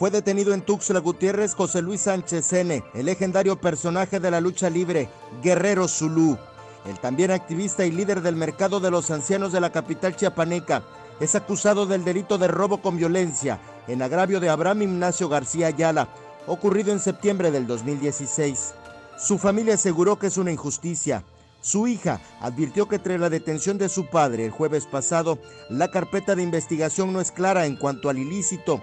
Fue 0.00 0.10
detenido 0.10 0.54
en 0.54 0.62
Tuxtla 0.62 0.98
Gutiérrez 1.00 1.54
José 1.54 1.82
Luis 1.82 2.00
Sánchez 2.00 2.54
N., 2.54 2.82
el 2.94 3.04
legendario 3.04 3.60
personaje 3.60 4.18
de 4.18 4.30
la 4.30 4.40
lucha 4.40 4.70
libre, 4.70 5.10
Guerrero 5.42 5.86
Zulú. 5.88 6.38
El 6.86 6.98
también 6.98 7.30
activista 7.30 7.84
y 7.84 7.90
líder 7.90 8.22
del 8.22 8.34
mercado 8.34 8.80
de 8.80 8.90
los 8.90 9.10
ancianos 9.10 9.52
de 9.52 9.60
la 9.60 9.72
capital 9.72 10.16
chiapaneca 10.16 10.84
es 11.20 11.34
acusado 11.34 11.84
del 11.84 12.02
delito 12.02 12.38
de 12.38 12.48
robo 12.48 12.80
con 12.80 12.96
violencia 12.96 13.60
en 13.88 14.00
agravio 14.00 14.40
de 14.40 14.48
Abraham 14.48 14.80
Ignacio 14.80 15.28
García 15.28 15.66
Ayala, 15.66 16.08
ocurrido 16.46 16.92
en 16.92 17.00
septiembre 17.00 17.50
del 17.50 17.66
2016. 17.66 18.72
Su 19.18 19.36
familia 19.36 19.74
aseguró 19.74 20.18
que 20.18 20.28
es 20.28 20.38
una 20.38 20.50
injusticia. 20.50 21.24
Su 21.60 21.86
hija 21.86 22.22
advirtió 22.40 22.88
que 22.88 22.98
tras 22.98 23.20
la 23.20 23.28
detención 23.28 23.76
de 23.76 23.90
su 23.90 24.06
padre 24.06 24.46
el 24.46 24.50
jueves 24.50 24.86
pasado, 24.86 25.38
la 25.68 25.90
carpeta 25.90 26.34
de 26.34 26.42
investigación 26.42 27.12
no 27.12 27.20
es 27.20 27.30
clara 27.30 27.66
en 27.66 27.76
cuanto 27.76 28.08
al 28.08 28.16
ilícito 28.16 28.80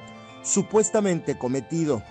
supuestamente 0.47 1.37
cometido. 1.37 2.01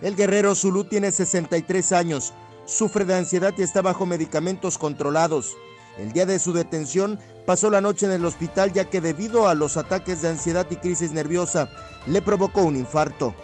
El 0.00 0.16
guerrero 0.16 0.54
Zulu 0.54 0.84
tiene 0.84 1.12
63 1.12 1.92
años, 1.92 2.32
sufre 2.64 3.04
de 3.04 3.14
ansiedad 3.14 3.52
y 3.56 3.62
está 3.62 3.82
bajo 3.82 4.06
medicamentos 4.06 4.78
controlados. 4.78 5.56
El 5.98 6.12
día 6.12 6.24
de 6.24 6.38
su 6.38 6.52
detención 6.52 7.20
pasó 7.46 7.70
la 7.70 7.80
noche 7.80 8.06
en 8.06 8.12
el 8.12 8.24
hospital 8.24 8.72
ya 8.72 8.86
que 8.86 9.00
debido 9.00 9.46
a 9.46 9.54
los 9.54 9.76
ataques 9.76 10.22
de 10.22 10.30
ansiedad 10.30 10.66
y 10.70 10.76
crisis 10.76 11.12
nerviosa 11.12 11.68
le 12.06 12.22
provocó 12.22 12.62
un 12.62 12.76
infarto. 12.76 13.34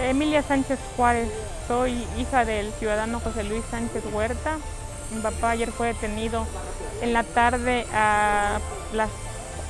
Emilia 0.00 0.42
Sánchez 0.42 0.78
Juárez. 0.96 1.28
Soy 1.66 2.06
hija 2.18 2.46
del 2.46 2.72
ciudadano 2.72 3.20
José 3.20 3.44
Luis 3.44 3.62
Sánchez 3.70 4.02
Huerta. 4.10 4.56
Mi 5.14 5.20
papá 5.20 5.50
ayer 5.50 5.70
fue 5.70 5.88
detenido 5.88 6.46
en 7.02 7.12
la 7.12 7.24
tarde, 7.24 7.84
a 7.92 8.58
las 8.94 9.10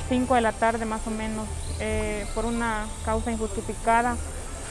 5 0.08 0.34
de 0.34 0.40
la 0.40 0.52
tarde 0.52 0.84
más 0.84 1.06
o 1.06 1.10
menos, 1.10 1.46
eh, 1.80 2.26
por 2.34 2.46
una 2.46 2.86
causa 3.04 3.30
injustificada. 3.30 4.16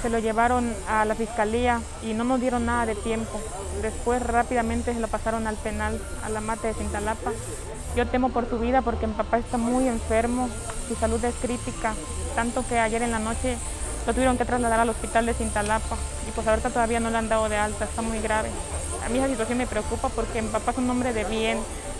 Se 0.01 0.09
lo 0.09 0.19
llevaron 0.19 0.73
a 0.87 1.05
la 1.05 1.15
fiscalía 1.15 1.81
y 2.03 2.13
no 2.13 2.23
nos 2.23 2.39
dieron 2.39 2.65
nada 2.65 2.85
de 2.85 2.95
tiempo. 2.95 3.41
Después 3.81 4.21
rápidamente 4.21 4.93
se 4.93 4.99
lo 4.99 5.07
pasaron 5.07 5.47
al 5.47 5.55
penal, 5.55 5.99
a 6.23 6.29
la 6.29 6.41
mate 6.41 6.67
de 6.67 6.73
Cintalapa. 6.75 7.31
Yo 7.95 8.07
temo 8.07 8.29
por 8.29 8.47
su 8.47 8.59
vida 8.59 8.81
porque 8.81 9.07
mi 9.07 9.13
papá 9.13 9.39
está 9.39 9.57
muy 9.57 9.87
enfermo, 9.87 10.49
su 10.87 10.95
salud 10.95 11.23
es 11.25 11.33
crítica, 11.41 11.95
tanto 12.35 12.63
que 12.67 12.77
ayer 12.77 13.01
en 13.01 13.11
la 13.11 13.17
noche 13.17 13.57
lo 14.05 14.13
tuvieron 14.13 14.37
que 14.37 14.45
trasladar 14.45 14.79
al 14.79 14.89
hospital 14.89 15.25
de 15.25 15.33
Cintalapa 15.33 15.97
y 16.27 16.31
pues 16.31 16.47
ahorita 16.47 16.69
todavía 16.69 16.99
no 16.99 17.09
le 17.09 17.17
han 17.17 17.27
dado 17.27 17.49
de 17.49 17.57
alta, 17.57 17.85
está 17.85 18.03
muy 18.03 18.19
grave. 18.19 18.49
A 19.03 19.09
mí 19.09 19.17
esa 19.17 19.27
situación 19.27 19.57
me 19.57 19.67
preocupa 19.67 20.09
porque 20.09 20.41
mi 20.41 20.49
papá 20.49 20.71
es 20.71 20.77
un 20.77 20.89
hombre 20.89 21.11
de 21.11 21.23
bien, 21.23 21.57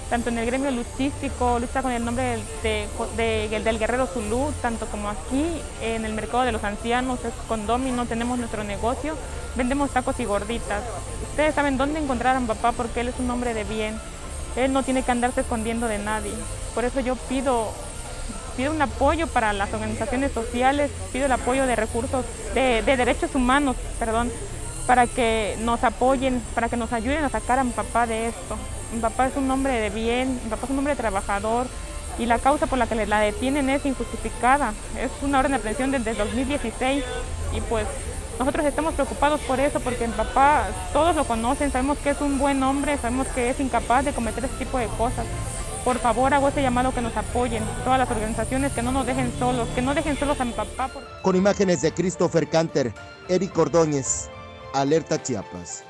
tanto 0.09 0.29
en 0.29 0.37
el 0.37 0.45
gremio 0.45 0.71
luchístico, 0.71 1.59
lucha 1.59 1.81
con 1.81 1.91
el 1.91 2.03
nombre 2.03 2.39
del, 2.63 3.61
del 3.61 3.79
guerrero 3.79 4.07
Zulú, 4.07 4.51
tanto 4.61 4.85
como 4.87 5.09
aquí 5.09 5.61
en 5.81 6.05
el 6.05 6.13
mercado 6.13 6.43
de 6.43 6.51
los 6.51 6.63
ancianos, 6.63 7.19
es 7.25 7.33
con 7.47 7.67
Domino, 7.67 8.05
tenemos 8.05 8.37
nuestro 8.39 8.63
negocio, 8.63 9.15
vendemos 9.55 9.91
tacos 9.91 10.19
y 10.19 10.25
gorditas. 10.25 10.83
Ustedes 11.29 11.55
saben 11.55 11.77
dónde 11.77 11.99
encontrar 11.99 12.35
a 12.35 12.39
mi 12.39 12.47
papá 12.47 12.71
porque 12.71 13.01
él 13.01 13.09
es 13.09 13.19
un 13.19 13.29
hombre 13.29 13.53
de 13.53 13.63
bien, 13.63 13.99
él 14.55 14.73
no 14.73 14.83
tiene 14.83 15.03
que 15.03 15.11
andarse 15.11 15.41
escondiendo 15.41 15.87
de 15.87 15.99
nadie. 15.99 16.33
Por 16.73 16.85
eso 16.85 16.99
yo 16.99 17.15
pido 17.15 17.71
pido 18.57 18.71
un 18.71 18.81
apoyo 18.81 19.27
para 19.27 19.53
las 19.53 19.71
organizaciones 19.71 20.31
sociales, 20.31 20.89
pido 21.13 21.27
el 21.27 21.31
apoyo 21.31 21.67
de 21.67 21.75
recursos, 21.75 22.25
de, 22.55 22.81
derechos 22.81 23.35
humanos, 23.35 23.75
perdón, 23.99 24.31
para 24.87 25.05
que 25.05 25.57
nos 25.61 25.83
apoyen, 25.83 26.41
para 26.55 26.69
que 26.69 26.77
nos 26.77 26.93
ayuden 26.93 27.23
a 27.23 27.29
sacar 27.29 27.59
a 27.59 27.63
mi 27.63 27.71
papá 27.71 28.07
de 28.07 28.27
esto. 28.27 28.57
Mi 28.93 28.99
papá 28.99 29.27
es 29.27 29.35
un 29.35 29.51
hombre 29.51 29.73
de 29.73 29.89
bien, 29.89 30.39
mi 30.43 30.49
papá 30.49 30.63
es 30.63 30.71
un 30.71 30.79
hombre 30.79 30.95
trabajador 30.95 31.67
y 32.17 32.25
la 32.25 32.39
causa 32.39 32.65
por 32.65 32.79
la 32.79 32.87
que 32.87 33.05
la 33.05 33.19
detienen 33.19 33.69
es 33.69 33.85
injustificada. 33.85 34.73
Es 34.97 35.11
una 35.21 35.39
orden 35.39 35.51
de 35.51 35.57
aprehensión 35.57 35.91
desde 35.91 36.13
2016 36.13 37.03
y 37.53 37.61
pues 37.61 37.85
nosotros 38.39 38.65
estamos 38.65 38.93
preocupados 38.93 39.41
por 39.41 39.59
eso 39.59 39.81
porque 39.81 40.07
mi 40.07 40.13
papá 40.13 40.67
todos 40.93 41.15
lo 41.15 41.25
conocen, 41.25 41.71
sabemos 41.71 41.97
que 41.97 42.11
es 42.11 42.21
un 42.21 42.39
buen 42.39 42.63
hombre, 42.63 42.97
sabemos 42.97 43.27
que 43.27 43.49
es 43.49 43.59
incapaz 43.59 44.05
de 44.05 44.13
cometer 44.13 44.45
ese 44.45 44.55
tipo 44.55 44.77
de 44.77 44.87
cosas 44.87 45.25
por 45.87 45.99
favor 45.99 46.33
hago 46.33 46.49
ese 46.49 46.61
llamado 46.61 46.93
que 46.93 47.01
nos 47.01 47.15
apoyen, 47.15 47.63
todas 47.85 47.97
las 47.97 48.11
organizaciones 48.11 48.73
que 48.73 48.83
no 48.83 48.91
nos 48.91 49.05
dejen 49.05 49.31
solos, 49.39 49.69
que 49.69 49.81
no 49.81 49.93
dejen 49.93 50.19
solos 50.19 50.37
a 50.41 50.43
mi 50.43 50.51
papá. 50.51 50.91
Con 51.21 51.37
imágenes 51.37 51.81
de 51.81 51.93
Christopher 51.93 52.49
Canter, 52.49 52.93
Eric 53.29 53.57
Ordóñez, 53.57 54.29
Alerta 54.73 55.17
Chiapas. 55.17 55.83